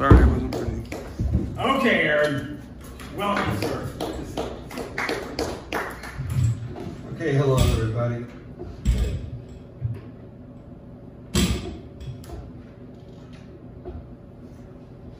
[0.00, 0.82] Sorry, I wasn't ready.
[1.58, 2.62] Okay, Aaron.
[3.14, 3.86] Welcome, sir.
[7.12, 8.24] Okay, hello everybody.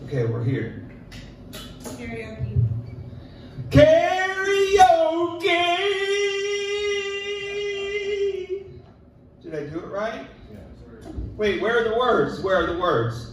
[0.04, 0.90] Okay, we're here.
[1.82, 2.64] Karaoke.
[3.68, 4.30] Karaoke!
[9.42, 10.26] Did I do it right?
[11.36, 12.40] Wait, where are the words?
[12.40, 13.29] Where are the words?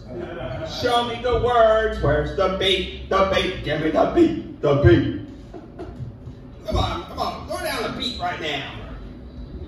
[0.81, 2.01] Show me the words.
[2.03, 3.09] Where's the beat?
[3.09, 3.63] The beat.
[3.63, 4.61] Give me the beat.
[4.61, 5.21] The beat.
[6.67, 7.47] Come on, come on.
[7.47, 8.73] Throw down the beat right now.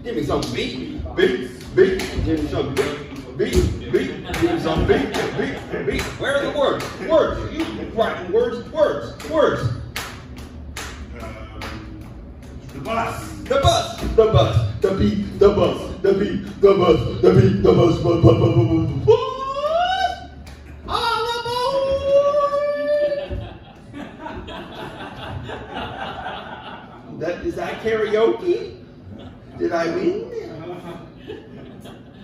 [0.03, 1.15] Give me some beat.
[1.15, 1.99] Beat, beat.
[2.25, 3.37] Give me some beat.
[3.37, 4.33] Beat, beat.
[4.33, 5.13] Give me some beat.
[5.37, 6.01] Beat, beat.
[6.19, 6.85] Where are the words?
[7.07, 7.57] Words.
[7.57, 8.69] You writing words.
[8.71, 9.29] Words.
[9.29, 9.69] Words.
[12.73, 13.29] The bus.
[13.49, 17.73] The bus, the bus, the beat, the bus, the beat, the bus, the beat, the
[17.73, 19.28] bus, bus, bus, bus, bus.
[27.81, 28.83] Karaoke?
[29.57, 30.31] Did I win?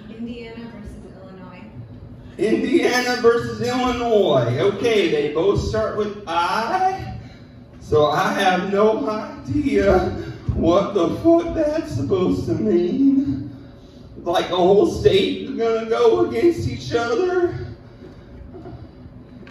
[0.10, 1.64] Indiana versus Illinois.
[2.38, 4.60] Indiana versus Illinois.
[4.60, 7.18] Okay, they both start with I.
[7.82, 10.00] So I have no idea
[10.56, 13.52] what the fuck that's supposed to mean.
[14.18, 17.68] Like a whole state is gonna go against each other?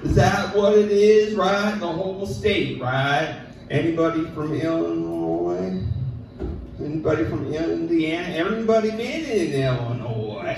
[0.02, 1.78] Is that what it is, right?
[1.78, 3.40] The whole state, right?
[3.70, 5.43] Anybody from Illinois?
[7.04, 8.28] Anybody from Indiana?
[8.34, 10.56] Everybody been in Illinois?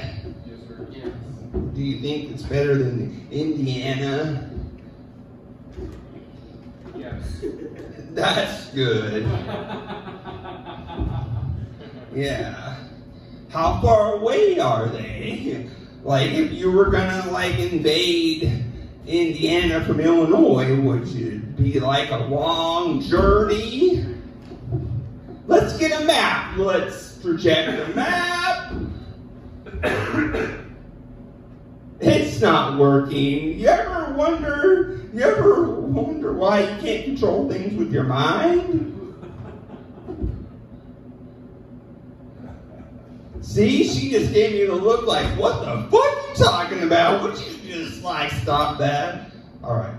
[1.74, 4.48] Do you think it's better than Indiana?
[6.96, 7.44] Yes.
[8.12, 9.26] That's good.
[12.14, 12.76] Yeah.
[13.50, 15.68] How far away are they?
[16.02, 18.64] Like, if you were gonna like invade
[19.06, 24.15] Indiana from Illinois, would it be like a long journey?
[25.46, 26.56] Let's get a map.
[26.56, 28.72] Let's project a map.
[31.98, 33.58] It's not working.
[33.58, 38.92] You ever wonder, you ever wonder why you can't control things with your mind?
[43.40, 47.22] See, she just gave me the look like, what the fuck are you talking about?
[47.22, 49.30] Would you just like stop that?
[49.64, 49.94] All right,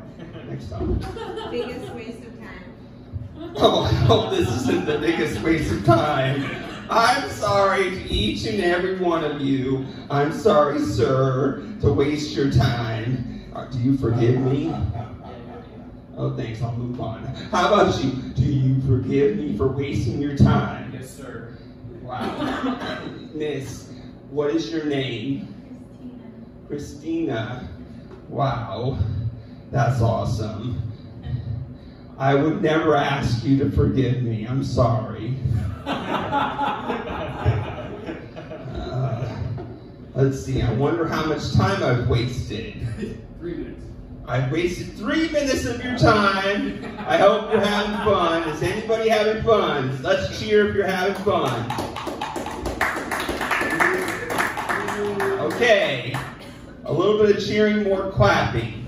[0.47, 0.95] next time.
[1.51, 3.46] Biggest waste of time.
[3.59, 6.45] Oh, I hope this isn't the biggest waste of time.
[6.91, 9.83] I'm sorry to each and every one of you.
[10.11, 13.49] I'm sorry, sir, to waste your time.
[13.55, 14.71] Uh, do you forgive me?
[16.15, 16.61] Oh, thanks.
[16.61, 17.25] I'll move on.
[17.51, 18.11] How about you?
[18.11, 20.93] Do you forgive me for wasting your time?
[20.93, 21.57] Yes, sir.
[22.03, 22.79] Wow.
[23.33, 23.91] Miss,
[24.29, 25.47] what is your name?
[26.67, 27.67] Christina.
[27.67, 27.69] Christina.
[28.29, 28.99] Wow.
[29.71, 30.86] That's awesome.
[32.17, 34.45] I would never ask you to forgive me.
[34.45, 35.35] I'm sorry.
[38.77, 39.37] Uh,
[40.15, 40.63] let's see.
[40.63, 42.87] I wonder how much time I've wasted.
[43.39, 43.83] Three minutes.
[44.27, 46.83] I've wasted three minutes of your time.
[46.99, 48.49] I hope you're having fun.
[48.49, 50.01] Is anybody having fun?
[50.01, 51.71] Let's cheer if you're having fun.
[55.39, 56.15] Okay.
[56.85, 58.86] A little bit of cheering, more clapping.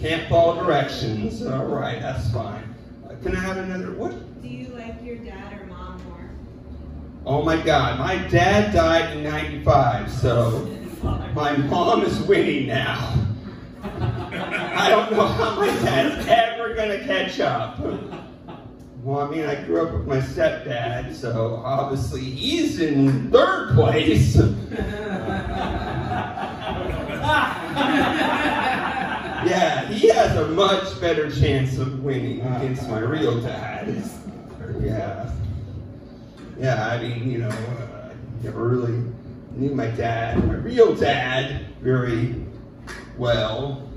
[0.00, 1.44] Can't follow directions.
[1.44, 2.74] All right, that's fine.
[3.04, 3.92] Uh, Can I have another?
[3.92, 4.40] What?
[4.40, 6.30] Do you like your dad or mom more?
[7.26, 10.74] Oh my God, my dad died in 95, so
[11.34, 13.14] my mom is winning now.
[13.82, 17.78] I don't know how my dad's ever gonna catch up.
[19.02, 24.36] Well, I mean, I grew up with my stepdad, so obviously he's in third place.
[29.50, 34.02] yeah, he has a much better chance of winning against my real dad.
[34.80, 35.32] Yeah.
[36.58, 39.02] Yeah, I mean, you know, uh, I never really
[39.52, 42.34] knew my dad, my real dad, very
[43.18, 43.90] well,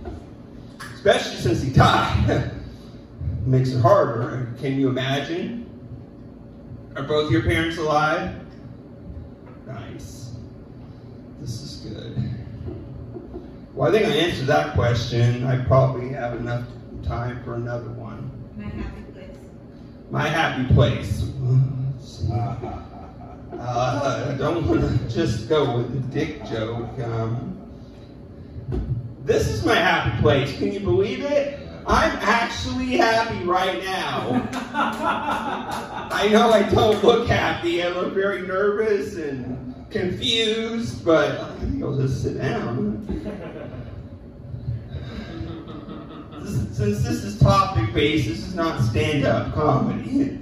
[0.95, 2.51] especially since he died.
[3.45, 4.47] Makes it harder.
[4.59, 5.69] Can you imagine?
[6.95, 8.39] Are both your parents alive?
[9.67, 10.35] Nice.
[11.41, 12.32] This is good.
[13.73, 15.45] Well, I think I answered that question.
[15.45, 16.63] I probably have enough
[17.03, 18.29] time for another one.
[18.55, 19.37] My happy place.
[20.11, 21.31] My happy place.
[23.59, 26.87] Uh, I don't want to just go with the dick joke.
[26.99, 27.59] Um,
[29.25, 30.55] this is my happy place.
[30.57, 31.59] Can you believe it?
[31.87, 34.47] I'm actually happy right now.
[36.11, 37.81] I know I don't look happy.
[37.81, 43.03] I look very nervous and confused, but I think I'll just sit down.
[43.13, 43.23] is
[46.45, 50.39] since this is topic based, this is not stand up comedy.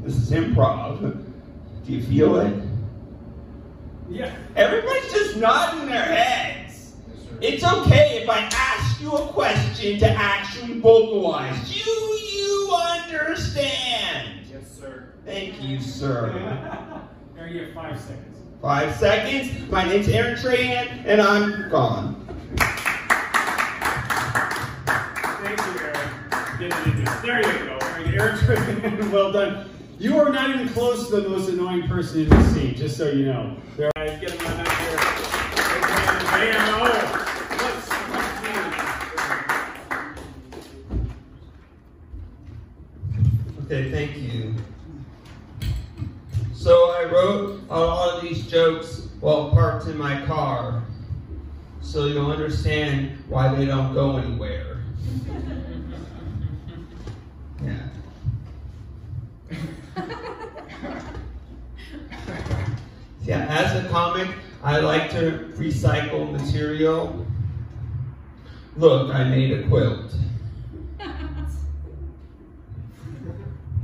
[0.00, 1.00] This is improv.
[1.86, 2.62] Do you feel it?
[4.08, 4.34] Yeah.
[4.56, 6.94] Everybody's just nodding their heads.
[7.40, 7.54] Yes.
[7.54, 11.72] It's okay if I ask you a question to actually vocalize.
[11.72, 14.46] Do you understand?
[14.52, 15.12] Yes, sir.
[15.24, 17.00] Thank you, sir.
[17.34, 18.38] There you have five seconds.
[18.62, 19.68] Five seconds.
[19.70, 22.24] My name's Aaron Trahan, and I'm gone.
[25.42, 26.43] Thank you, Aaron.
[26.58, 27.78] There you go.
[29.12, 29.68] Well done.
[29.98, 33.10] You are not even close to the most annoying person in the scene, just so
[33.10, 33.56] you know.
[33.76, 34.96] There, get him out here.
[36.30, 37.20] Bam, oh.
[43.64, 44.54] Okay, thank you.
[46.52, 50.84] So I wrote a lot of these jokes while parked in my car,
[51.80, 54.74] so you'll understand why they don't go anywhere.
[57.64, 57.88] Yeah.
[63.24, 64.28] Yeah, as a comic,
[64.62, 67.26] I like to recycle material.
[68.76, 70.14] Look, I made a quilt.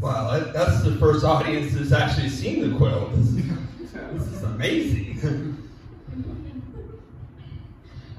[0.00, 3.14] Wow, that, that's the first audience that's actually seen the quilt.
[3.14, 5.58] This is, this is amazing.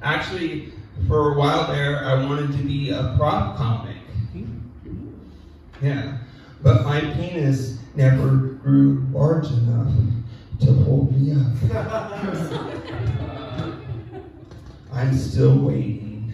[0.04, 0.74] actually,
[1.08, 3.98] for a while there, I wanted to be a prop comic.
[5.82, 6.20] Yeah,
[6.62, 9.92] but my penis never grew large enough
[10.62, 11.48] to hold me up.
[14.94, 16.34] I'm still waiting.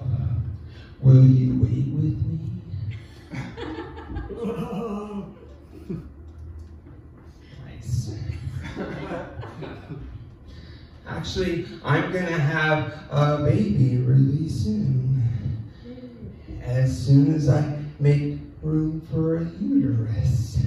[0.00, 0.04] Uh,
[1.00, 2.38] will you wait with me?
[7.66, 8.14] Nice.
[11.08, 15.24] Actually, I'm gonna have a baby really soon.
[16.62, 20.58] As soon as I make room for a uterus.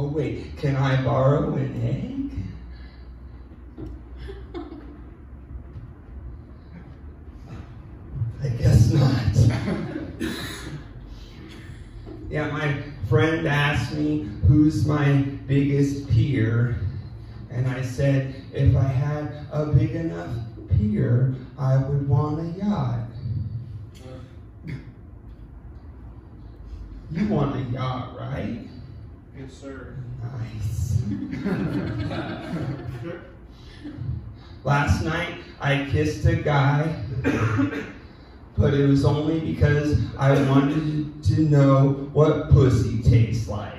[0.00, 2.30] Oh wait, can I borrow an egg?
[8.44, 9.36] I guess not.
[12.30, 15.14] yeah, my friend asked me who's my
[15.48, 16.76] biggest peer,
[17.50, 20.30] and I said if I had a big enough
[20.68, 23.00] peer, I would want a yacht.
[27.10, 28.68] You want a yacht, right?
[29.40, 29.94] Yes, sir.
[30.20, 31.00] Nice.
[34.64, 37.04] Last night I kissed a guy,
[38.56, 43.74] but it was only because I wanted to know what pussy tastes like.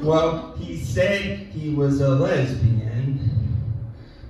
[0.00, 3.60] Well, he said he was a lesbian,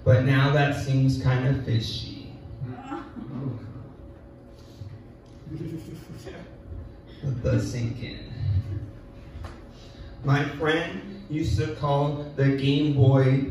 [0.04, 2.32] but now that seems kind of fishy.
[5.48, 6.05] Oh,
[7.26, 8.20] That sink in.
[10.24, 13.50] My friend used to call the Game Boy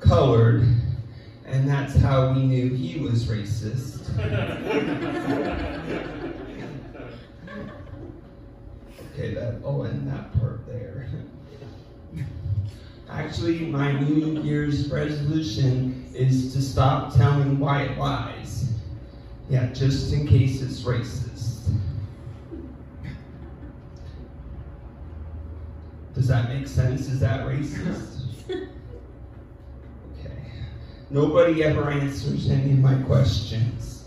[0.00, 0.66] colored,
[1.46, 4.08] and that's how we knew he was racist.
[9.12, 11.08] Okay, that oh, I'll end that part there.
[13.08, 18.72] Actually, my New Year's resolution is to stop telling white lies.
[19.48, 21.51] Yeah, just in case it's racist.
[26.22, 27.08] Does that make sense?
[27.08, 28.20] Is that racist?
[30.20, 30.36] Okay.
[31.10, 34.04] Nobody ever answers any of my questions,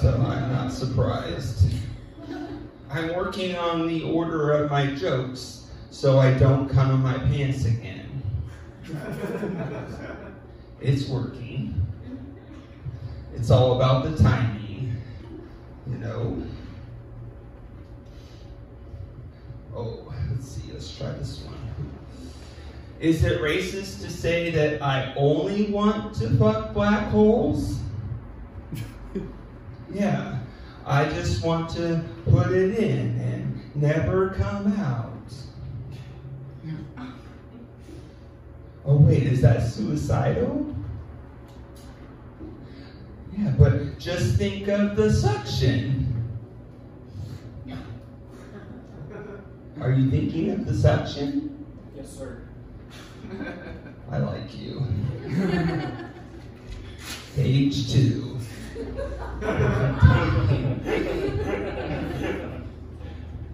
[0.00, 1.72] so I'm not surprised.
[2.90, 7.64] I'm working on the order of my jokes so I don't come in my pants
[7.64, 8.22] again.
[10.80, 11.86] It's working.
[13.36, 15.00] It's all about the timing,
[15.86, 16.42] you know.
[19.76, 19.98] Oh,
[20.30, 21.54] let's see, let's try this one.
[22.98, 27.78] Is it racist to say that I only want to fuck black holes?
[29.92, 30.38] yeah,
[30.86, 35.12] I just want to put it in and never come out.
[38.88, 40.72] Oh, wait, is that suicidal?
[43.36, 46.15] Yeah, but just think of the suction.
[49.80, 51.64] Are you thinking of the suction?
[51.94, 52.42] Yes, sir.
[54.10, 54.82] I like you.
[57.36, 58.38] Page two.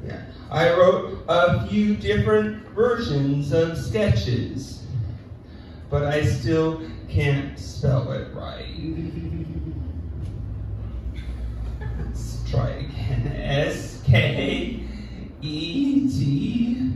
[0.05, 0.21] Yeah.
[0.51, 4.83] I wrote a few different versions of sketches.
[5.91, 8.67] but I still can't spell it right.
[11.99, 13.33] Let's try again.
[13.37, 14.85] S K
[15.45, 16.93] E T.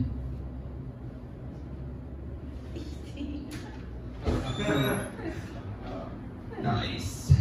[6.61, 7.33] Nice.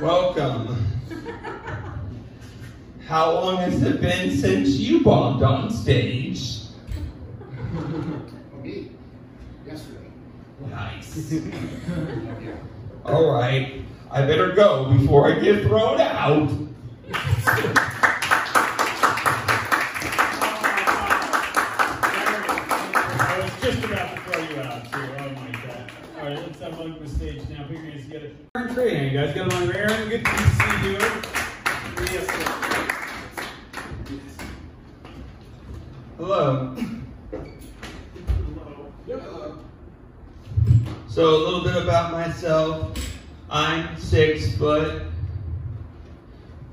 [0.00, 0.84] Welcome.
[3.06, 6.62] How long has it been since you bombed on stage?
[8.62, 8.90] Me?
[9.64, 10.10] Yesterday.
[10.68, 11.34] Nice.
[13.04, 16.50] All right, I better go before I get thrown out.
[23.22, 24.98] I was just about to throw you out, too.
[25.18, 25.92] Oh my god.
[26.20, 26.26] All
[26.90, 27.66] right, let's have one the stage now.
[27.66, 28.30] Put your hands together.
[28.56, 30.08] Aaron Trey, you guys got with Aaron?
[30.08, 30.98] Good to see you.
[32.12, 32.26] Yes.
[36.16, 36.76] Hello.
[39.06, 39.58] Hello.
[41.08, 42.96] So a little bit about myself.
[43.48, 45.02] I'm six foot,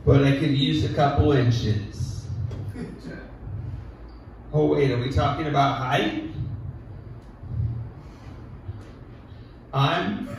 [0.06, 2.26] but I could use a couple inches.
[4.54, 6.24] Oh wait, are we talking about height?
[9.74, 10.30] I'm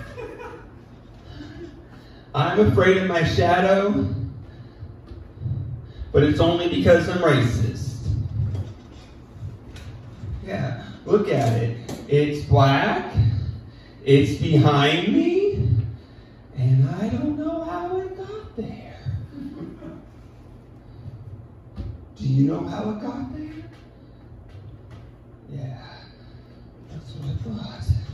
[2.34, 4.14] I'm afraid of my shadow,
[6.12, 8.08] but it's only because I'm racist.
[10.44, 11.78] Yeah, look at it.
[12.08, 13.14] It's black.
[14.04, 15.68] It's behind me,
[16.56, 19.00] and I don't know how it got there.
[22.16, 23.64] Do you know how it got there?
[25.50, 25.86] Yeah,
[26.90, 28.07] that's what I thought.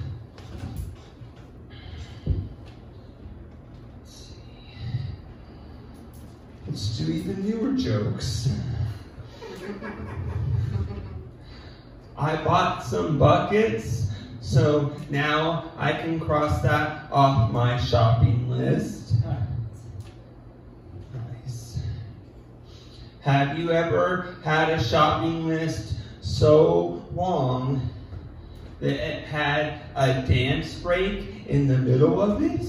[6.74, 8.48] Do even newer jokes.
[12.18, 14.08] I bought some buckets,
[14.40, 19.14] so now I can cross that off my shopping list.
[21.14, 21.78] Nice.
[23.20, 27.88] Have you ever had a shopping list so long
[28.80, 32.66] that it had a dance break in the middle of it?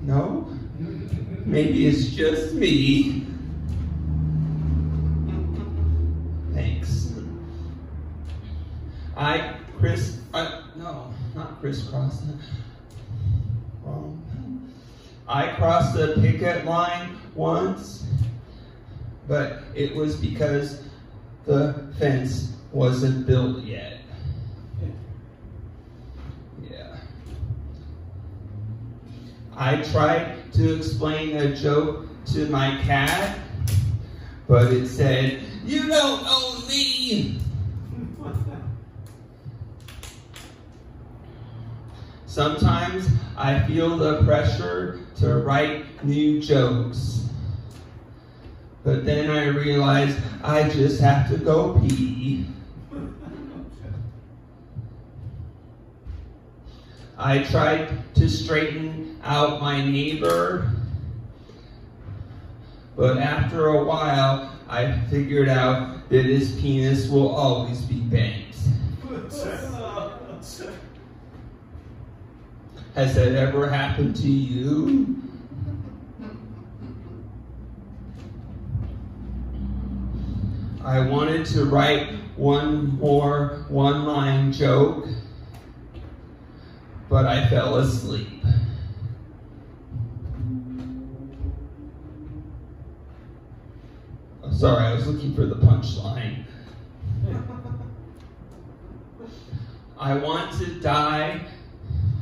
[0.00, 0.48] No?
[1.44, 3.26] Maybe it's just me.
[6.52, 7.12] Thanks.
[9.16, 12.22] I Chris I, no, not crisscross.
[13.82, 14.72] Wrong.
[15.26, 18.04] I crossed the picket line once,
[19.26, 20.82] but it was because
[21.46, 24.00] the fence wasn't built yet.
[26.70, 26.96] Yeah.
[29.58, 33.40] I tried to explain a joke to my cat,
[34.46, 37.40] but it said, You don't own me!
[42.26, 47.28] Sometimes I feel the pressure to write new jokes.
[48.84, 52.46] But then I realize I just have to go pee.
[57.20, 60.70] I tried to straighten out my neighbor,
[62.94, 68.54] but after a while, I figured out that his penis will always be bent.
[72.94, 75.16] Has that ever happened to you?
[80.84, 85.06] I wanted to write one more one line joke,
[87.08, 88.28] but I fell asleep.
[94.42, 96.44] Oh, Sorry, I was looking for the punchline.
[99.98, 101.40] I want to die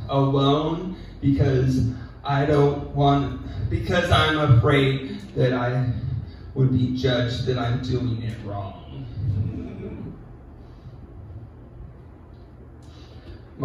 [0.09, 1.85] alone because
[2.23, 5.91] I don't want, because I'm afraid that I
[6.55, 8.76] would be judged that I'm doing it wrong.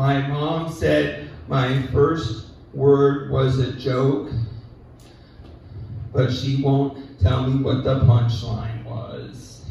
[0.02, 4.32] My mom said my first word was a joke,
[6.12, 9.64] but she won't tell me what the punchline was.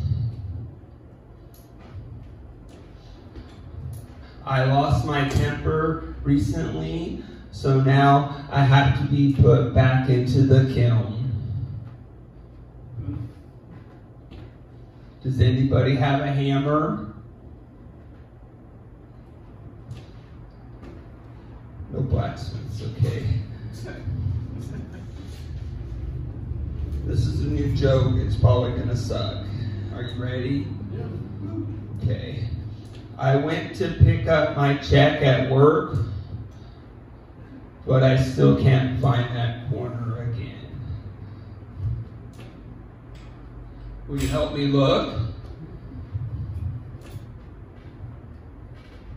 [4.46, 10.74] I lost my temper recently, so now I have to be put back into the
[10.74, 11.30] kiln.
[15.24, 17.11] Does anybody have a hammer?
[22.02, 23.26] Blacksmiths, okay.
[27.06, 28.16] This is a new joke.
[28.16, 29.44] It's probably gonna suck.
[29.94, 30.68] Are you ready?
[32.02, 32.48] Okay.
[33.18, 35.98] I went to pick up my check at work,
[37.86, 40.72] but I still can't find that corner again.
[44.08, 45.20] Will you help me look?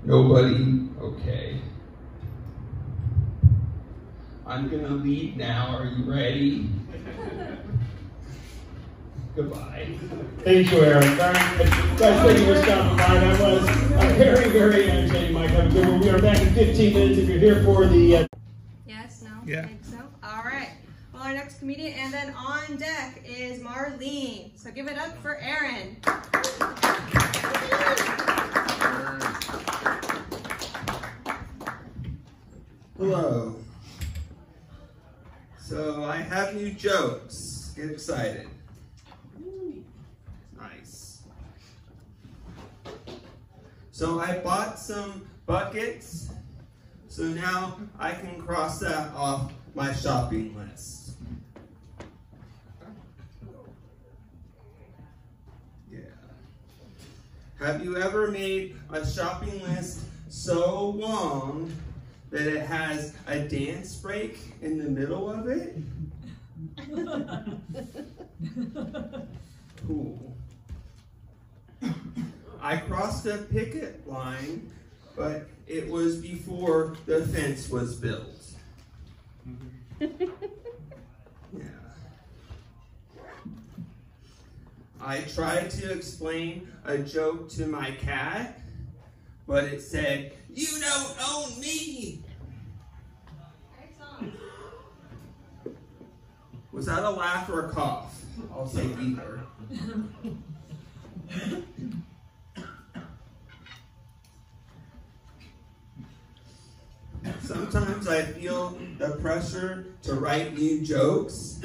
[0.04, 0.88] Nobody?
[1.00, 1.60] Okay.
[4.46, 5.78] I'm gonna leave now.
[5.78, 6.68] Are you ready?
[9.34, 9.88] Goodbye.
[10.40, 11.16] Thank you, Aaron.
[11.16, 11.36] Guys,
[11.98, 13.14] thank you for stopping by.
[13.14, 15.50] That was a very, very entertaining Mike.
[15.52, 16.00] I'm good.
[16.02, 17.18] We are back in 15 minutes.
[17.18, 18.26] If you're here for the uh,
[18.86, 19.30] Yes, no?
[19.46, 19.66] Yeah.
[19.66, 19.96] Think so?
[20.22, 20.70] All right.
[21.12, 24.50] Well, our next comedian, and then on deck is Marlene.
[24.56, 25.96] So give it up for Aaron.
[32.98, 33.63] Hello.
[35.66, 37.72] So I have new jokes.
[37.74, 38.46] Get excited.
[40.60, 41.22] Nice.
[43.90, 46.28] So I bought some buckets.
[47.08, 51.12] So now I can cross that off my shopping list.
[55.90, 56.00] Yeah.
[57.58, 61.72] Have you ever made a shopping list so long
[62.34, 65.76] that it has a dance break in the middle of it?
[69.86, 70.34] Cool.
[72.62, 74.70] I crossed a picket line,
[75.14, 78.42] but it was before the fence was built.
[79.46, 80.24] Mm-hmm.
[81.52, 81.64] Yeah.
[85.02, 88.58] I tried to explain a joke to my cat,
[89.46, 92.23] but it said, You don't own me!
[96.84, 98.14] Was that a laugh or a cough?
[98.52, 99.40] I'll say either.
[107.40, 111.58] Sometimes I feel the pressure to write new jokes.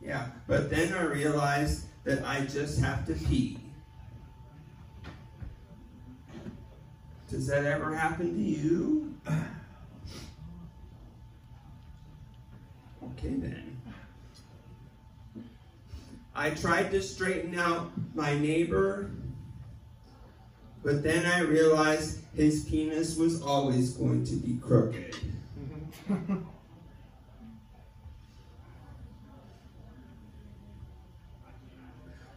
[0.00, 3.58] Yeah, but then I realize that I just have to pee.
[7.28, 9.12] Does that ever happen to you?
[13.18, 13.65] Okay then.
[16.38, 19.10] I tried to straighten out my neighbor,
[20.84, 25.16] but then I realized his penis was always going to be crooked.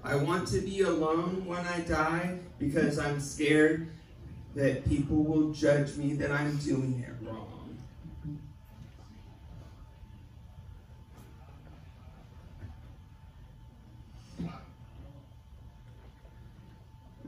[0.01, 3.91] I want to be alone when I die because I'm scared
[4.55, 7.48] that people will judge me that I'm doing it wrong.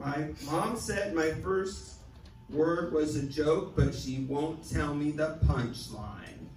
[0.04, 2.00] My mom said my first
[2.50, 6.48] word was a joke, but she won't tell me the punchline.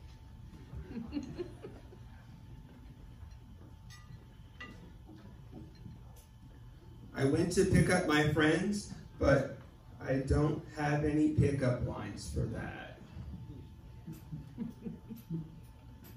[7.14, 9.58] I went to pick up my friends, but
[10.02, 12.98] I don't have any pickup lines for that.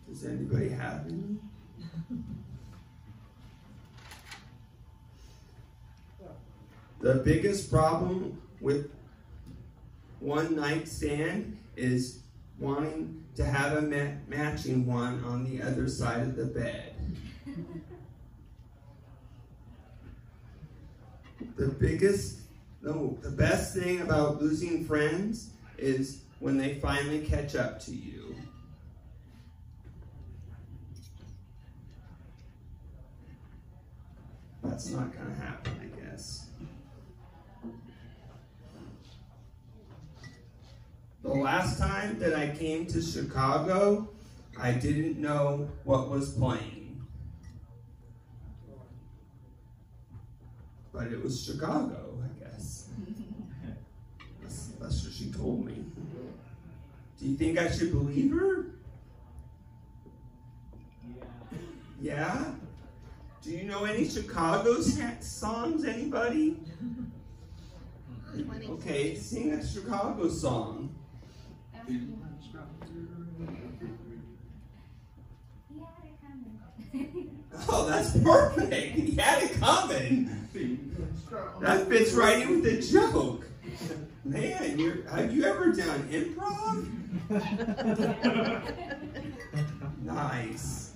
[0.07, 1.37] Does anybody have any?
[6.99, 8.89] The biggest problem with
[10.19, 12.21] one night stand is
[12.57, 16.95] wanting to have a ma- matching one on the other side of the bed.
[21.55, 22.39] the biggest,
[22.81, 28.35] no, the best thing about losing friends is when they finally catch up to you.
[34.63, 35.91] That's not going to happen,
[41.23, 44.09] The last time that I came to Chicago,
[44.59, 47.05] I didn't know what was playing.
[50.93, 52.89] But it was Chicago, I guess.
[54.41, 55.85] That's, that's what she told me.
[57.19, 58.67] Do you think I should believe her?
[61.99, 62.13] Yeah?
[62.35, 62.45] yeah?
[63.41, 66.57] Do you know any Chicago songs, anybody?
[68.69, 70.93] Okay, sing a Chicago song.
[77.69, 78.95] Oh, that's perfect.
[78.95, 80.29] He had it coming.
[81.59, 83.47] That fits right in with the joke.
[84.23, 86.87] Man, you're, have you ever done improv?
[90.03, 90.93] nice.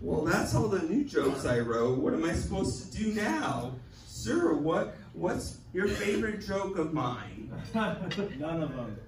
[0.00, 1.98] Well, that's all the new jokes I wrote.
[1.98, 3.72] What am I supposed to do now?
[4.06, 7.50] Sir, what what's your favorite joke of mine?
[7.74, 8.98] None of them.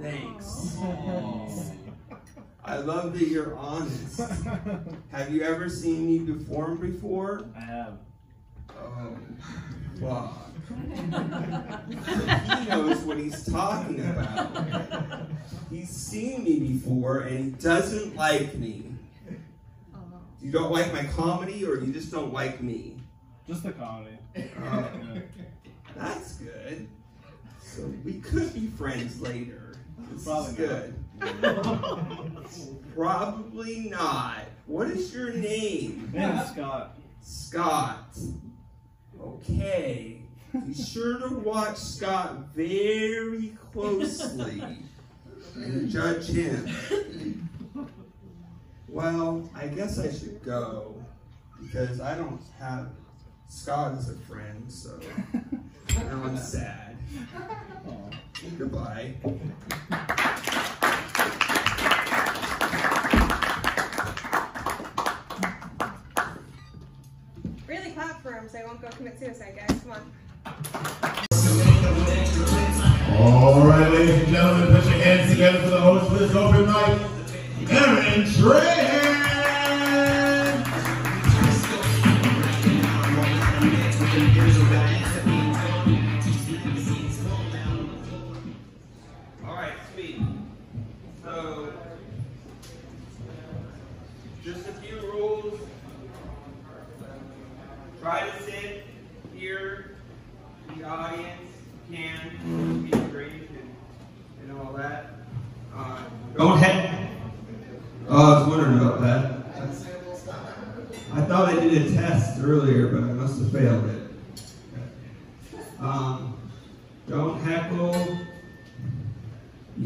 [0.00, 0.76] Thanks.
[2.64, 4.20] I love that you're honest.
[5.12, 7.46] Have you ever seen me perform before?
[7.56, 7.98] I have.
[8.70, 9.16] Oh,
[10.00, 10.40] fuck.
[12.58, 15.28] he knows what he's talking about.
[15.70, 18.94] He's seen me before and he doesn't like me.
[20.40, 22.96] You don't like my comedy or you just don't like me?
[23.46, 24.18] Just the comedy.
[24.62, 24.88] Oh,
[25.96, 26.88] that's good.
[27.60, 29.63] So we could be friends later.
[30.14, 30.94] This Probably good.
[32.94, 34.44] Probably not.
[34.66, 36.12] What is your name?
[36.52, 36.96] Scott.
[37.20, 38.16] Scott.
[39.20, 40.22] Okay.
[40.66, 44.62] Be sure to watch Scott very closely
[45.56, 47.48] and judge him.
[48.88, 50.94] Well, I guess I should go
[51.60, 52.90] because I don't have
[53.48, 55.00] Scott as a friend, so
[55.96, 56.96] now I'm sad.
[58.58, 59.14] Goodbye.
[67.66, 69.80] Really clap for him so he won't go commit suicide, guys.
[69.82, 70.12] Come on.
[73.18, 76.66] All right, ladies and gentlemen, put your hands together for the host for this open
[76.66, 78.93] mic, Aaron Trahan.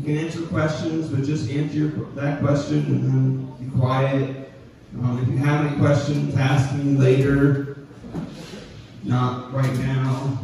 [0.08, 4.50] Can answer questions, but just answer that question and then be quiet.
[4.98, 7.76] Um, if you have any questions, ask me later.
[9.04, 10.38] Not right now.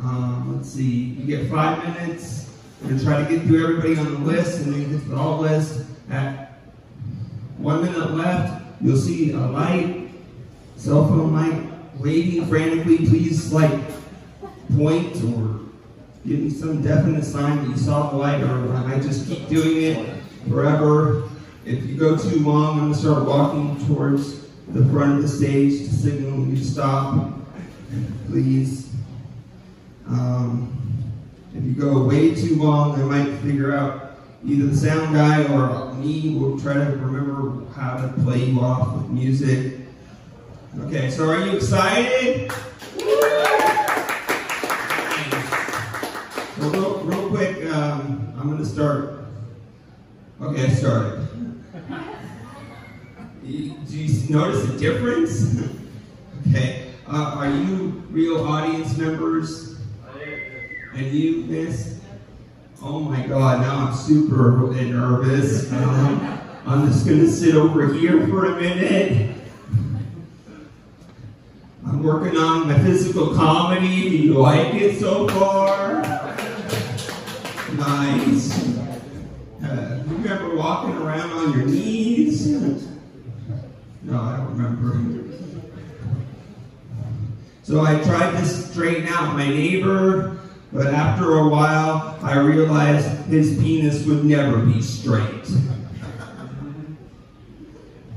[0.00, 0.82] Um, let's see.
[0.82, 2.50] You get five minutes.
[2.82, 5.16] We're gonna try to get through everybody on the list, and then get to the
[5.16, 5.84] all list.
[6.10, 6.58] At
[7.58, 10.10] one minute left, you'll see a light,
[10.76, 12.98] cell phone light, waving frantically.
[12.98, 13.80] Please, like,
[14.76, 15.67] point or
[16.28, 19.48] give me some definite sign that you saw the light, or I might just keep
[19.48, 21.28] doing it forever.
[21.64, 25.88] If you go too long, I'm gonna start walking towards the front of the stage
[25.88, 27.32] to signal you to stop.
[28.26, 28.92] Please.
[30.06, 30.74] Um,
[31.54, 35.94] if you go way too long, I might figure out either the sound guy or
[35.94, 39.78] me will try to remember how to play you off with music.
[40.80, 42.52] Okay, so are you excited?
[46.58, 49.24] Well, real, real quick, um, I'm going to start.
[50.40, 51.28] Okay, I started.
[53.44, 55.60] You- Do you notice a difference?
[56.48, 56.90] okay.
[57.06, 59.78] Uh, are you real audience members?
[60.94, 62.00] And you, miss?
[62.82, 65.72] Oh my god, now I'm super nervous.
[65.72, 69.36] Um, I'm just going to sit over here for a minute.
[71.86, 74.10] I'm working on my physical comedy.
[74.10, 76.27] Do you like it so far?
[77.78, 78.76] Nice.
[79.62, 82.46] Uh, you remember walking around on your knees?
[84.02, 85.32] No, I don't remember.
[87.62, 90.38] So I tried to straighten out my neighbor,
[90.72, 95.48] but after a while, I realized his penis would never be straight.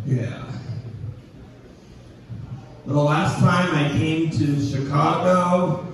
[0.07, 0.43] Yeah.
[2.87, 5.85] The last time I came to Chicago,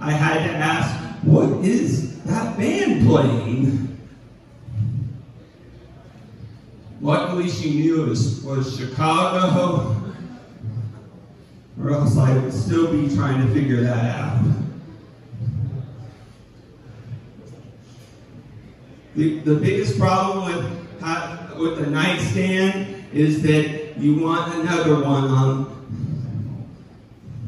[0.00, 3.98] I had to ask, what is that band playing?
[7.00, 9.96] Luckily, she knew it was, was Chicago,
[11.82, 14.44] or else I would still be trying to figure that out.
[19.16, 25.80] The, the biggest problem with, with the nightstand is that you want another one on.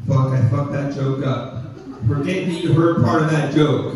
[0.07, 1.77] Fuck, I fucked that joke up.
[2.07, 3.95] Forget that you heard part of that joke.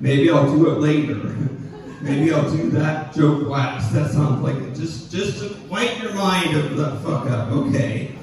[0.00, 1.14] Maybe I'll do it later.
[2.00, 3.92] Maybe I'll do that joke last.
[3.92, 4.74] That sounds like it.
[4.74, 7.50] Just, just to wipe your mind of the fuck up.
[7.50, 8.16] Okay.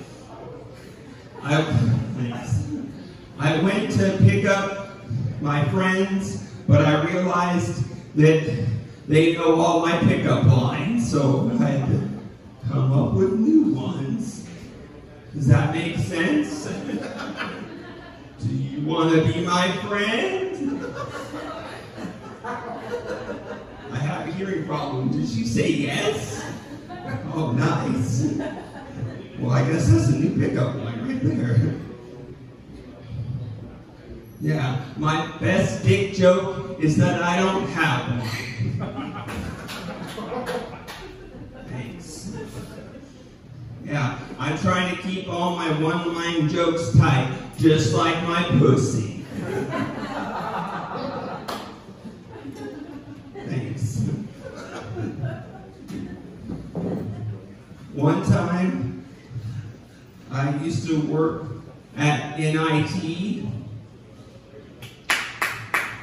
[1.43, 1.95] I.
[3.37, 4.89] I went to pick up
[5.41, 7.83] my friends, but I realized
[8.15, 8.67] that
[9.07, 12.09] they know all my pickup lines, so I had to
[12.69, 14.47] come up with new ones.
[15.33, 16.65] Does that make sense?
[18.39, 20.85] Do you want to be my friend?
[23.91, 25.09] I have a hearing problem.
[25.11, 26.43] Did you say yes?
[27.33, 28.25] Oh, nice.
[29.39, 31.75] Well, I guess that's a new pickup line right there.
[34.41, 38.29] Yeah, my best dick joke is that I don't have one.
[41.69, 42.35] Thanks.
[43.85, 49.25] Yeah, I'm trying to keep all my one-line jokes tight, just like my pussy.
[53.45, 54.01] Thanks.
[58.05, 59.03] One time,
[60.29, 61.45] I used to work
[61.97, 63.47] at NIT.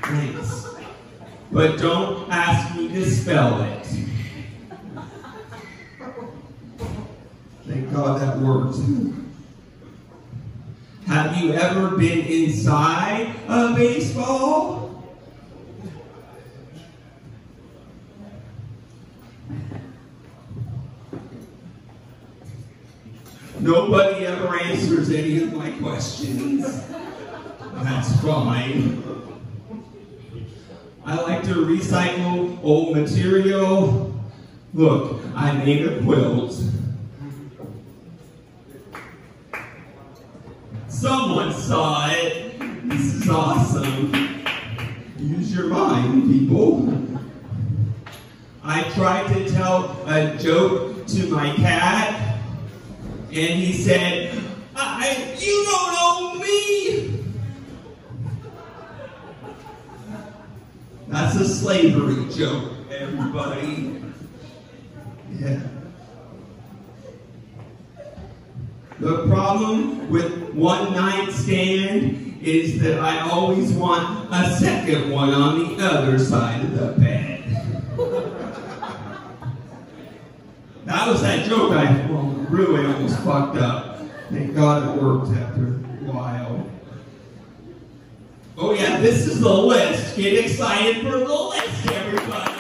[0.02, 0.66] Thanks.
[1.52, 3.86] But don't ask me to spell it.
[7.68, 8.78] Thank God that worked.
[11.06, 14.81] Have you ever been inside a baseball?
[23.62, 26.82] Nobody ever answers any of my questions.
[27.74, 29.00] That's fine.
[31.06, 34.20] I like to recycle old material.
[34.74, 36.60] Look, I made a quilt.
[40.88, 42.58] Someone saw it.
[42.88, 44.44] This is awesome.
[45.18, 46.98] Use your mind, people.
[48.64, 52.21] I tried to tell a joke to my cat,
[53.34, 54.38] and he said,
[54.76, 57.24] I, You don't own me!
[61.08, 64.02] That's a slavery joke, everybody.
[65.38, 65.60] Yeah.
[69.00, 75.76] The problem with one night stand is that I always want a second one on
[75.76, 77.42] the other side of the bed.
[80.84, 83.98] That was that joke I well, really almost fucked up.
[84.30, 86.70] Thank God it worked after a while.
[88.58, 90.16] Oh yeah, this is the list.
[90.16, 92.52] Get excited for the list, everybody.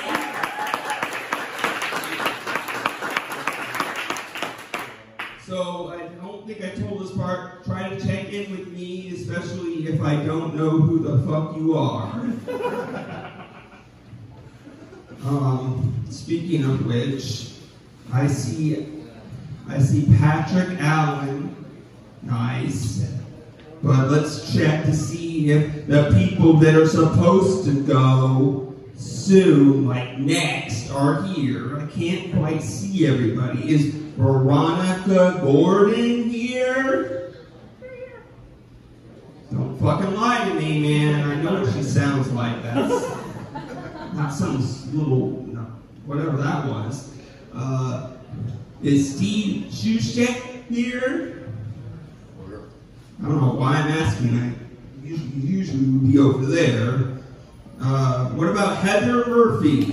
[5.46, 7.62] So I don't think I told this part.
[7.66, 11.76] Try to check in with me, especially if I don't know who the fuck you
[11.76, 12.12] are.
[15.26, 17.50] um, speaking of which,
[18.10, 19.01] I see
[19.68, 21.54] I see Patrick Allen.
[22.22, 23.10] Nice.
[23.82, 30.18] But let's check to see if the people that are supposed to go soon, like
[30.18, 31.80] next, are here.
[31.80, 33.68] I can't quite see everybody.
[33.68, 37.34] Is Veronica Gordon here?
[39.50, 41.28] Don't fucking lie to me, man.
[41.28, 42.62] I know she sounds like.
[42.62, 42.90] That's
[44.14, 44.58] not some
[44.96, 45.60] little, no,
[46.06, 47.12] whatever that was.
[47.52, 48.11] Uh,
[48.82, 51.48] is Steve Shushek here?
[53.22, 54.36] I don't know why I'm asking.
[54.36, 54.52] I
[55.06, 57.18] usually, usually would be over there.
[57.80, 59.92] Uh, what about Heather Murphy?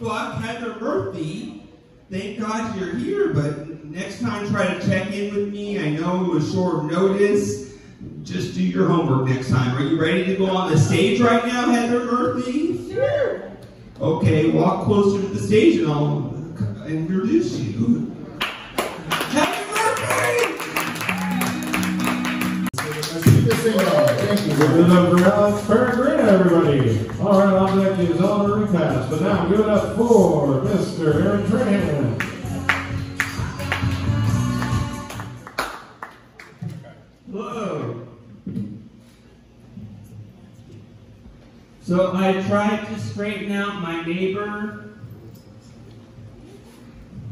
[0.00, 1.62] Fuck, Heather Murphy?
[2.10, 5.78] Thank God you're here, but next time try to check in with me.
[5.78, 7.74] I know it was short notice.
[8.22, 9.76] Just do your homework next time.
[9.76, 12.92] Are you ready to go on the stage right now, Heather Murphy?
[12.92, 13.55] Sure.
[13.98, 16.34] Okay, walk closer to the stage and I'll
[16.86, 18.12] introduce you.
[23.56, 27.08] Give it up for Alex Peregrine, everybody.
[27.20, 31.14] All right, on deck is honorary pass, but now give it up for Mr.
[31.14, 32.35] Aaron Trahan.
[41.86, 44.90] So I tried to straighten out my neighbor,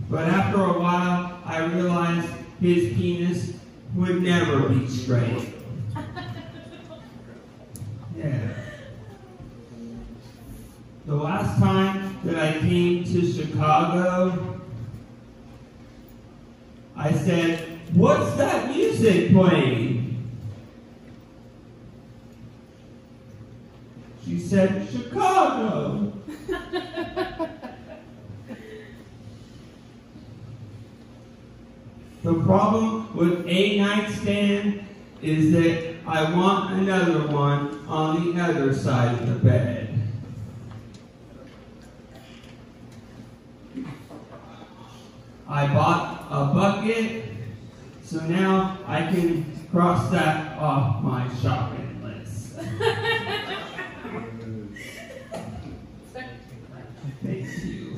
[0.09, 2.29] but after a while I realized
[2.61, 3.55] his penis
[3.97, 5.55] would never be straight.
[8.17, 8.55] Yeah.
[11.05, 14.61] The last time that I came to Chicago,
[16.97, 20.05] I said, What's that music playing?
[24.25, 26.13] She said, Chicago.
[32.23, 34.87] the problem with a nightstand
[35.23, 39.91] is that I want another one on the other side of the bed.
[45.49, 47.25] I bought a bucket.
[48.03, 52.55] So now I can cross that off my shopping list.
[57.23, 57.97] Thank you.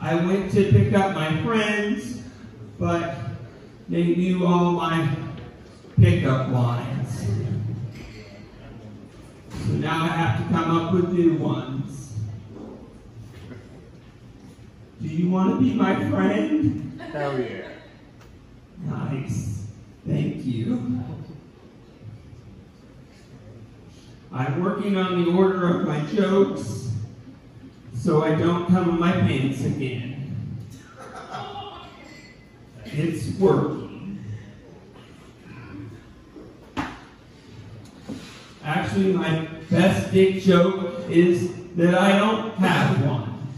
[0.00, 2.22] I went to pick up my friends,
[2.78, 3.16] but
[4.46, 5.16] all my
[6.00, 7.26] pickup lines.
[9.50, 12.14] So now I have to come up with new ones.
[15.00, 17.00] Do you want to be my friend?
[17.12, 17.68] Hell yeah.
[18.84, 19.66] Nice.
[20.06, 21.02] Thank you.
[24.32, 26.92] I'm working on the order of my jokes
[27.94, 30.56] so I don't come in my pants again.
[32.84, 33.79] It's working.
[38.72, 43.48] Actually, my best dick joke is that I don't have one.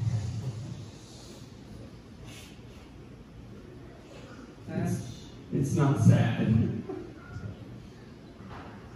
[4.71, 5.03] It's,
[5.53, 6.83] it's not sad.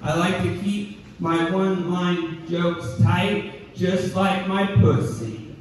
[0.01, 5.55] I like to keep my one line jokes tight, just like my pussy.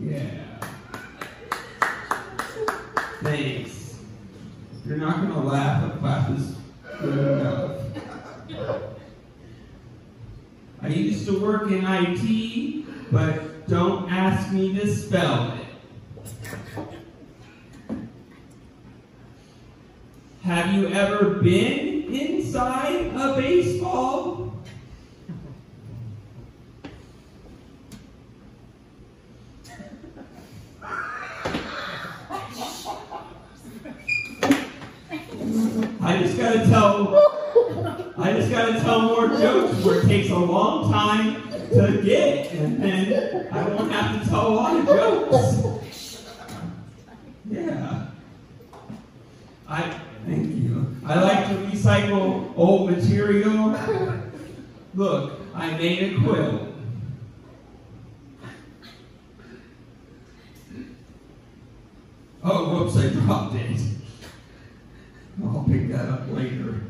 [0.00, 0.30] Yeah.
[3.22, 3.74] Thanks.
[4.86, 6.56] You're not gonna laugh if clap is
[7.00, 7.80] good enough.
[10.82, 14.12] I used to work in IT, but don't
[15.58, 15.66] it.
[20.42, 24.43] Have you ever been inside a baseball?
[41.74, 46.24] To get and then I won't have to tell a lot of jokes.
[47.50, 48.06] Yeah.
[49.68, 50.96] I thank you.
[51.04, 53.76] I like to recycle old material.
[54.94, 56.62] Look, I made a quilt.
[62.44, 63.80] Oh, whoops, I dropped it.
[65.42, 66.82] I'll pick that up later.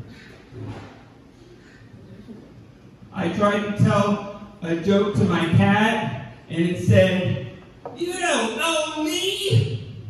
[3.13, 4.34] I tried to tell
[4.67, 7.47] a joke to my cat, and it said,
[7.95, 10.01] You don't know me!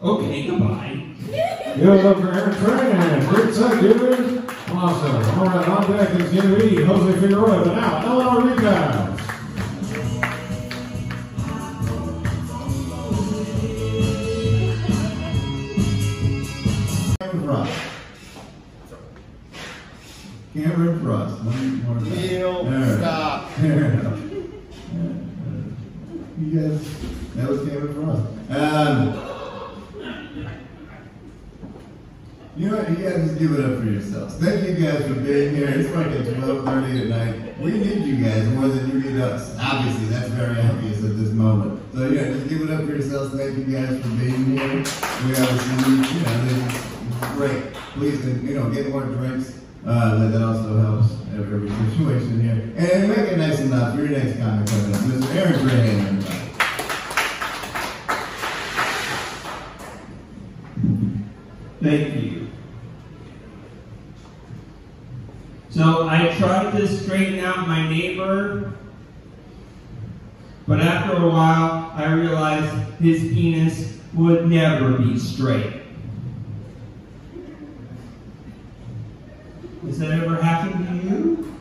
[0.00, 1.02] Okay, goodbye.
[1.28, 3.28] It up for Aaron Tran.
[3.28, 4.44] Great set, dude.
[4.70, 5.38] Awesome.
[5.38, 9.05] All right, on deck is going Jose Figueroa, but now Eleanor rebounds.
[17.46, 17.72] Frost.
[20.52, 21.44] Cameron Frost.
[21.44, 22.10] One more time.
[22.10, 22.98] Neil, There.
[22.98, 23.50] stop.
[23.60, 24.12] There.
[26.38, 27.00] You guys,
[27.36, 28.50] that was Cameron Frost.
[28.50, 29.22] Um,
[32.56, 32.90] you know what?
[32.90, 34.34] You guys just give it up for yourselves.
[34.36, 35.68] Thank you guys for being here.
[35.68, 37.58] It's like at 12:30 at night.
[37.60, 39.56] We need you guys more than you need us.
[39.60, 41.80] Obviously, that's very obvious at this moment.
[41.94, 43.36] So yeah, just give it up for yourselves.
[43.36, 44.68] Thank you guys for being here.
[44.68, 46.95] We obviously need, you know,
[47.34, 47.72] great.
[47.94, 49.60] Please, you know, get more drinks.
[49.86, 52.74] Uh, that, also helps every, situation here.
[52.76, 55.00] And make it nice loud your next comic coming up.
[55.02, 55.34] Mr.
[55.36, 56.20] Aaron Graham.
[61.80, 62.48] Thank you.
[65.70, 68.72] So I tried to straighten out my neighbor,
[70.66, 75.85] but after a while I realized his penis would never be straight.
[79.86, 81.54] Has that ever happened to you?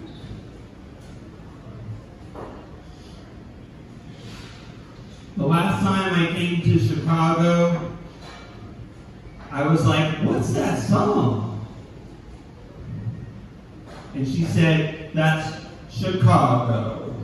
[5.37, 7.91] The last time I came to Chicago,
[9.51, 11.67] I was like, what's that song?
[14.15, 17.15] And she said, that's Chicago.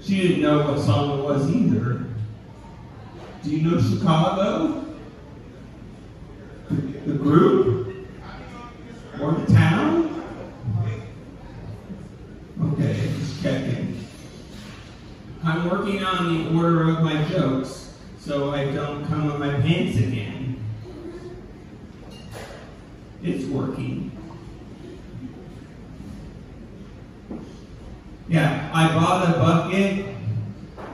[0.00, 2.06] She didn't know what song it was either.
[3.44, 4.84] Do you know Chicago?
[6.70, 7.91] The, group?
[9.20, 10.24] Or the town?
[12.62, 14.06] Okay, just checking.
[15.44, 19.98] I'm working on the order of my jokes so I don't come in my pants
[19.98, 20.64] again.
[23.22, 24.10] It's working.
[28.28, 30.16] Yeah, I bought a bucket,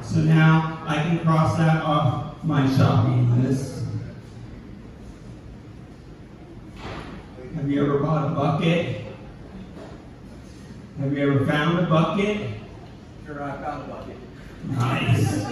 [0.03, 3.78] so now I can cross that off my shopping list.
[7.69, 8.97] Have you ever bought a bucket?
[10.99, 12.51] Have you ever found a bucket?
[13.27, 14.16] Sure, I found a bucket.
[14.71, 15.43] Nice.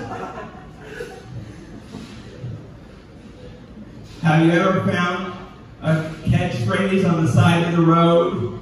[4.23, 5.35] Have you ever found
[5.83, 8.61] a catchphrase on the side of the road?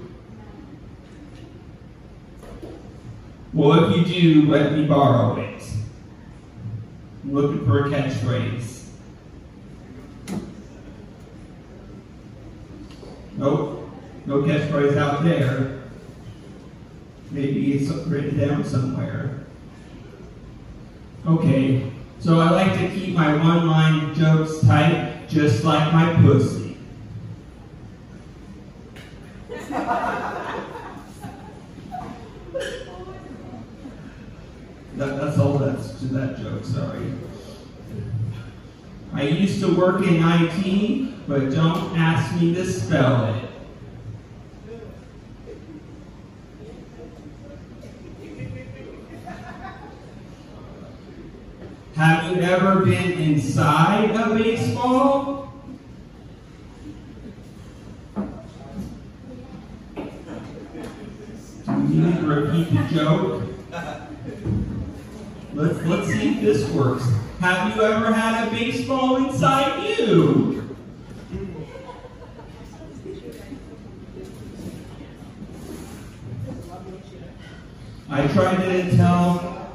[3.53, 5.63] Well, if you do, let me borrow it.
[7.23, 8.84] I'm looking for a catchphrase.
[13.37, 13.91] Nope,
[14.27, 15.83] no catchphrase out there.
[17.31, 19.45] Maybe it's written down somewhere.
[21.27, 26.77] Okay, so I like to keep my one-line jokes tight, just like my pussy.
[34.97, 37.15] That, that's all that's to that joke, sorry.
[39.15, 43.45] I used to work in IT, but don't ask me to spell it.
[51.95, 55.53] Have you ever been inside a baseball?
[61.65, 63.44] Do you repeat the joke?
[66.45, 67.05] This works.
[67.41, 70.77] Have you ever had a baseball inside you?
[78.11, 79.71] I tried to tell.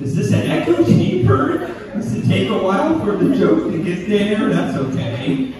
[0.00, 1.68] Is this an echo chamber?
[1.94, 4.48] Does it take a while for the joke to get there?
[4.48, 5.54] That's okay.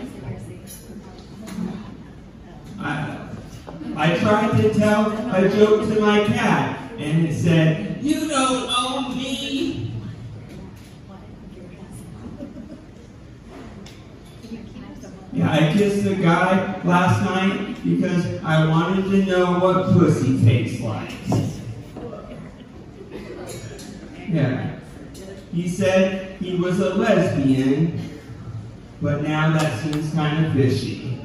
[2.79, 3.29] I,
[3.97, 9.17] I tried to tell a joke to my cat, and it said, You don't own
[9.17, 9.93] me.
[15.33, 20.81] Yeah, I kissed a guy last night because I wanted to know what pussy tastes
[20.81, 21.13] like.
[24.29, 24.79] Yeah.
[25.53, 28.19] He said he was a lesbian,
[29.03, 31.16] but now that seems kind of fishy.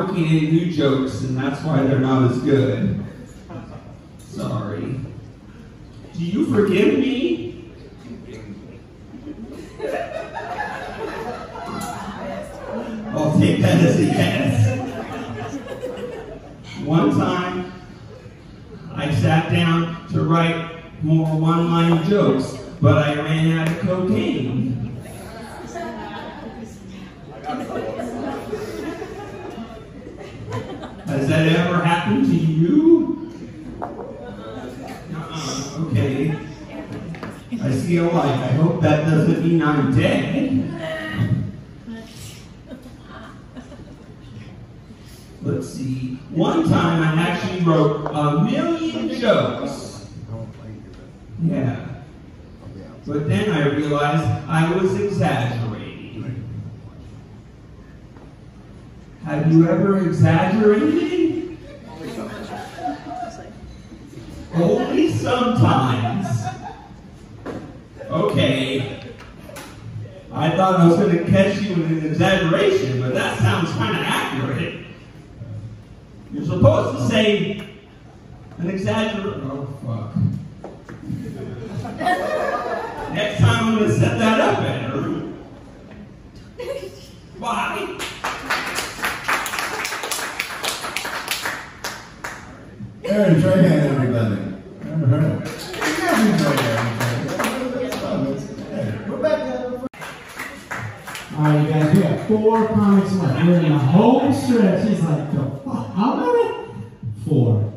[0.00, 3.04] Working in new jokes, and that's why they're not as good.
[4.18, 4.98] Sorry.
[6.14, 7.70] Do you forgive me?
[13.10, 14.78] I'll take that as a yes.
[16.84, 17.70] One time,
[18.94, 24.80] I sat down to write more one-line jokes, but I ran out of cocaine.
[31.10, 33.32] Has that ever happened to you?
[35.14, 36.38] Uh-uh, okay.
[37.62, 38.26] I see a light.
[38.26, 40.66] I hope that doesn't mean I'm dead.
[45.42, 46.18] Let's see.
[46.30, 50.06] One time I actually wrote a million jokes.
[51.42, 51.86] Yeah.
[53.06, 56.44] But then I realized I was exaggerating.
[59.24, 61.19] Have you ever exaggerated?
[64.54, 66.26] Only sometimes.
[68.08, 69.00] Okay.
[70.32, 73.96] I thought I was going to catch you with an exaggeration, but that sounds kind
[73.96, 74.86] of accurate.
[76.32, 77.68] You're supposed to say
[78.58, 79.50] an exaggeration.
[79.50, 80.14] Oh, fuck.
[83.12, 84.80] Next time I'm going to set that up better.
[87.40, 87.98] Bye.
[93.10, 94.36] Aaron Trahan, everybody.
[98.70, 99.88] Hey, Rebecca.
[101.36, 103.44] All right, you guys, we have four comics left.
[103.44, 104.88] We're in the home stretch.
[104.88, 105.92] He's like, the fuck?
[105.92, 106.72] How many?
[107.26, 107.72] Four.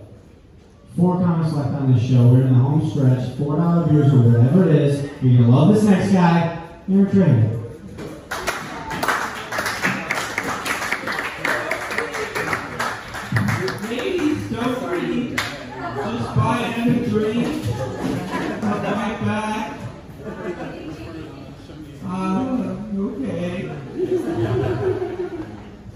[0.95, 2.27] Four comics left on this show.
[2.27, 3.35] We're in the home stretch.
[3.35, 5.09] Four dollar beers or whatever it is.
[5.23, 6.59] You're gonna love this next guy.
[6.87, 7.52] Aaron Trainer.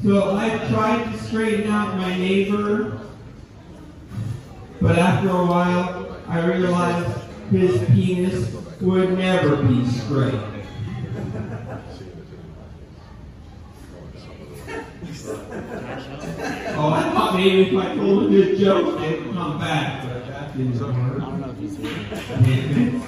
[0.08, 2.97] So I tried to straighten out my neighbor,
[4.80, 10.34] but after a while, I realized his penis would never be straight.
[16.78, 20.55] Oh, I thought maybe if I told a good joke, they'd come back, but that
[20.55, 21.22] didn't work.
[21.22, 23.01] I don't know if he's here.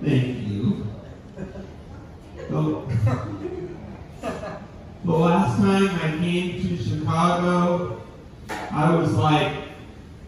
[0.00, 0.86] Thank you.
[2.48, 3.27] The,
[5.08, 8.02] the last time I came to Chicago,
[8.50, 9.54] I was like,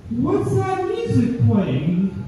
[0.09, 2.25] what's that music playing?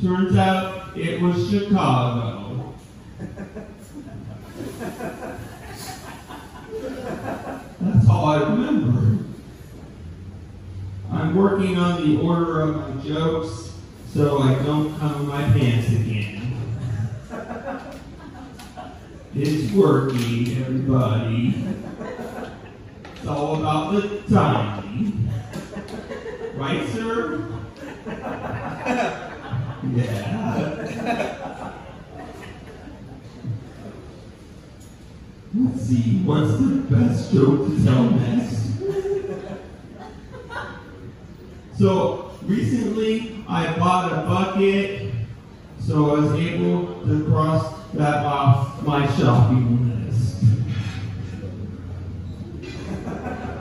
[0.00, 2.74] Turns out it was Chicago.
[7.80, 9.24] That's all I remember.
[11.10, 13.72] I'm working on the order of my jokes
[14.14, 16.39] so I don't come in my pants again.
[19.42, 21.54] It's working, everybody.
[23.16, 25.30] It's all about the timing.
[26.56, 27.48] Right, sir?
[29.94, 31.72] Yeah.
[35.54, 38.74] Let's see, what's the best joke to tell next?
[41.78, 45.14] So recently I bought a bucket,
[45.78, 50.42] so I was able to cross that off my shopping list.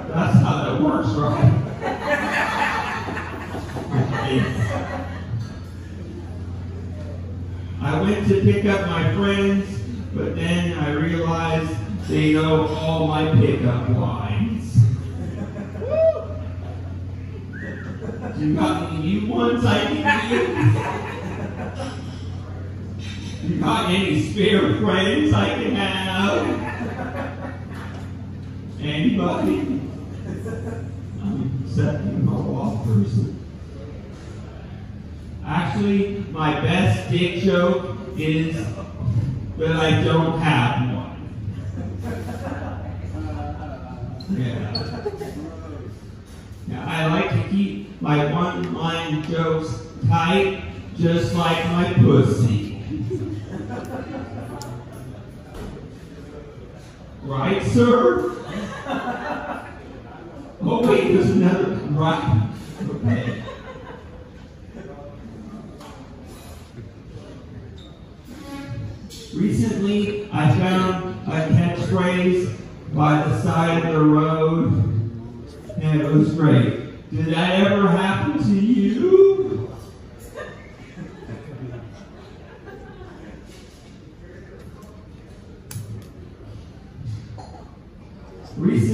[0.10, 1.56] That's how that works, right?
[7.82, 9.80] I went to pick up my friends,
[10.14, 11.74] but then I realized
[12.08, 14.78] they know all my pickup lines.
[18.38, 20.02] You got new ones I use?
[20.32, 21.09] You
[23.58, 26.70] got any spare friends I can have?
[28.80, 29.82] Anybody?
[31.22, 33.46] I'm accepting no person.
[35.46, 38.56] Actually, my best dick joke is
[39.58, 41.10] that I don't have one.
[44.38, 44.70] Yeah.
[46.68, 50.62] Yeah, I like to keep my one-line jokes tight,
[50.98, 52.69] just like my pussy.
[57.30, 58.36] Right, sir?
[60.62, 61.76] Oh wait, there's another.
[61.92, 62.50] Right.
[62.90, 63.44] Okay.
[69.36, 72.58] Recently, I found a catchphrase
[72.96, 74.74] by the side of the road,
[75.80, 77.12] and it was great.
[77.12, 79.39] Did that ever happen to you?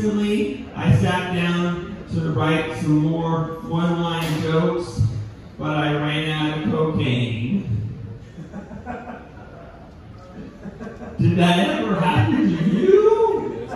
[0.05, 5.01] Recently, I sat down to write some more one-line jokes,
[5.57, 7.97] but I ran out of cocaine.
[11.17, 13.67] Did that ever happen to you?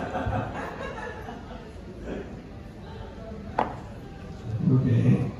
[4.70, 5.32] Okay.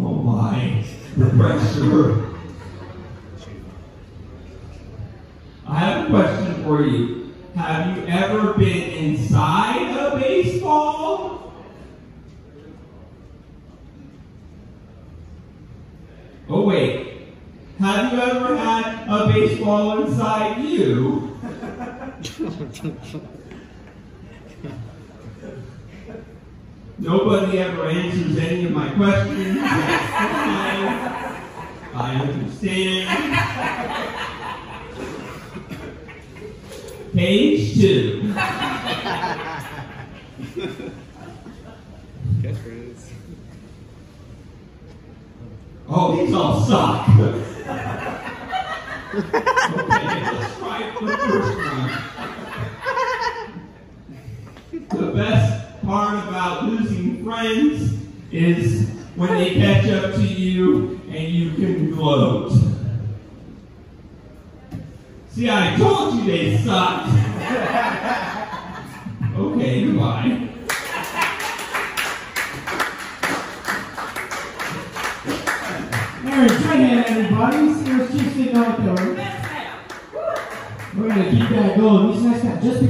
[0.00, 0.84] Oh my,
[1.16, 2.28] the pressure.
[5.70, 7.32] I have a question for you.
[7.56, 11.54] Have you ever been inside a baseball?
[16.50, 17.32] Oh wait.
[17.78, 21.38] Have you ever had a baseball inside you?
[26.98, 29.58] Nobody ever answers any of my questions.
[31.94, 33.38] I understand.
[37.18, 38.32] Page two.
[42.42, 43.10] Catchphrase.
[45.88, 47.08] Oh, these all suck.
[47.18, 47.32] okay,
[50.32, 51.90] let's try the first one.
[55.00, 57.94] The best part about losing friends
[58.30, 62.67] is when they catch up to you and you can gloat.
[65.38, 67.10] See, I told you they sucked.
[69.36, 70.48] okay, goodbye.
[76.24, 77.72] Aaron, try that, everybody.
[77.72, 78.96] Sarah's just sitting out there.
[80.96, 82.10] We're going to keep that going.
[82.14, 82.82] These next guys, just because